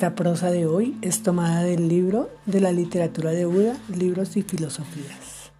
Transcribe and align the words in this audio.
Esta 0.00 0.14
prosa 0.14 0.50
de 0.50 0.64
hoy 0.64 0.96
es 1.02 1.22
tomada 1.22 1.62
del 1.62 1.86
libro 1.86 2.30
de 2.46 2.62
la 2.62 2.72
literatura 2.72 3.32
de 3.32 3.44
Buda, 3.44 3.76
Libros 3.94 4.34
y 4.38 4.40
Filosofías, 4.40 5.52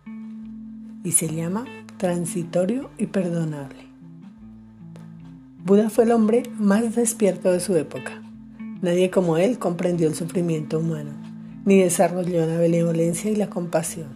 y 1.04 1.13
se 1.13 1.29
llama 1.29 1.67
Transitorio 1.99 2.88
y 2.97 3.04
Perdonable. 3.08 3.85
Buda 5.63 5.90
fue 5.90 6.04
el 6.04 6.13
hombre 6.13 6.45
más 6.58 6.97
despierto 6.97 7.53
de 7.53 7.61
su 7.61 7.76
época. 7.76 8.22
Nadie 8.81 9.11
como 9.11 9.37
él 9.37 9.58
comprendió 9.58 10.08
el 10.08 10.15
sufrimiento 10.15 10.79
humano, 10.79 11.11
ni 11.67 11.79
desarrolló 11.79 12.47
la 12.47 12.57
benevolencia 12.57 13.31
y 13.31 13.37
la 13.37 13.51
compasión. 13.51 14.09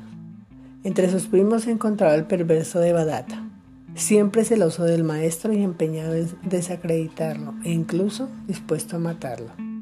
Entre 0.84 1.11
sus 1.11 1.27
primos 1.27 1.64
se 1.64 1.70
encontraba 1.70 2.14
el 2.14 2.25
perverso 2.25 2.80
de 2.80 2.95
Badata, 2.95 3.46
siempre 3.95 4.46
celoso 4.46 4.84
del 4.84 5.04
maestro 5.04 5.52
y 5.52 5.62
empeñado 5.62 6.14
en 6.14 6.30
desacreditarlo 6.44 7.52
e 7.62 7.72
incluso 7.72 8.30
dispuesto 8.46 8.96
a 8.96 9.00
matarlo. 9.00 9.73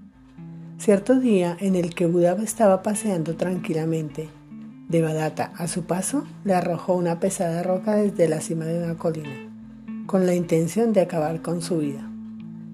Cierto 0.82 1.20
día 1.20 1.56
en 1.60 1.76
el 1.76 1.94
que 1.94 2.06
Buda 2.06 2.36
estaba 2.42 2.82
paseando 2.82 3.36
tranquilamente, 3.36 4.28
Devadatta 4.88 5.52
a 5.56 5.68
su 5.68 5.84
paso 5.84 6.24
le 6.42 6.54
arrojó 6.54 6.94
una 6.94 7.20
pesada 7.20 7.62
roca 7.62 7.94
desde 7.94 8.28
la 8.28 8.40
cima 8.40 8.64
de 8.64 8.82
una 8.82 8.96
colina, 8.96 9.30
con 10.06 10.26
la 10.26 10.34
intención 10.34 10.92
de 10.92 11.02
acabar 11.02 11.40
con 11.40 11.62
su 11.62 11.78
vida. 11.78 12.10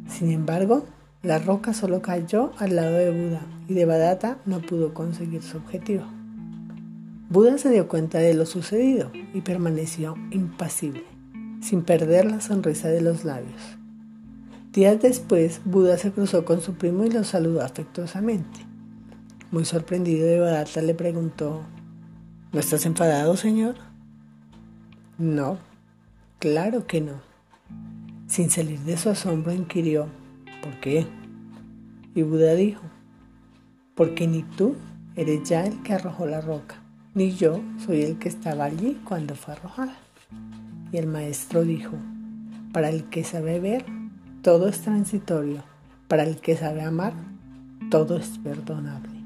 Sin 0.08 0.30
embargo, 0.30 0.86
la 1.22 1.38
roca 1.38 1.74
solo 1.74 2.00
cayó 2.00 2.52
al 2.56 2.76
lado 2.76 2.96
de 2.96 3.10
Buda 3.10 3.42
y 3.68 3.74
Devadatta 3.74 4.38
no 4.46 4.62
pudo 4.62 4.94
conseguir 4.94 5.42
su 5.42 5.58
objetivo. 5.58 6.04
Buda 7.28 7.58
se 7.58 7.68
dio 7.68 7.88
cuenta 7.88 8.20
de 8.20 8.32
lo 8.32 8.46
sucedido 8.46 9.12
y 9.34 9.42
permaneció 9.42 10.14
impasible 10.30 11.04
sin 11.60 11.82
perder 11.82 12.24
la 12.24 12.40
sonrisa 12.40 12.88
de 12.88 13.02
los 13.02 13.26
labios. 13.26 13.78
Días 14.78 15.02
después, 15.02 15.60
Buda 15.64 15.98
se 15.98 16.12
cruzó 16.12 16.44
con 16.44 16.60
su 16.60 16.74
primo 16.74 17.02
y 17.02 17.10
lo 17.10 17.24
saludó 17.24 17.62
afectuosamente. 17.62 18.60
Muy 19.50 19.64
sorprendido, 19.64 20.24
Devadatta 20.24 20.80
le 20.82 20.94
preguntó, 20.94 21.62
¿No 22.52 22.60
estás 22.60 22.86
enfadado, 22.86 23.36
señor? 23.36 23.74
No, 25.18 25.58
claro 26.38 26.86
que 26.86 27.00
no. 27.00 27.14
Sin 28.28 28.50
salir 28.50 28.78
de 28.82 28.96
su 28.96 29.10
asombro, 29.10 29.52
inquirió, 29.52 30.06
¿por 30.62 30.78
qué? 30.78 31.08
Y 32.14 32.22
Buda 32.22 32.54
dijo, 32.54 32.84
porque 33.96 34.28
ni 34.28 34.44
tú 34.44 34.76
eres 35.16 35.42
ya 35.48 35.66
el 35.66 35.82
que 35.82 35.94
arrojó 35.94 36.24
la 36.24 36.40
roca, 36.40 36.76
ni 37.14 37.32
yo 37.32 37.60
soy 37.84 38.02
el 38.02 38.20
que 38.20 38.28
estaba 38.28 38.66
allí 38.66 38.96
cuando 39.02 39.34
fue 39.34 39.54
arrojada. 39.54 39.96
Y 40.92 40.98
el 40.98 41.08
maestro 41.08 41.64
dijo, 41.64 41.96
para 42.72 42.90
el 42.90 43.06
que 43.10 43.24
sabe 43.24 43.58
ver, 43.58 43.97
todo 44.42 44.68
es 44.68 44.80
transitorio, 44.80 45.62
para 46.06 46.22
el 46.22 46.40
que 46.40 46.56
sabe 46.56 46.82
amar, 46.82 47.12
todo 47.90 48.16
es 48.16 48.38
perdonable. 48.38 49.17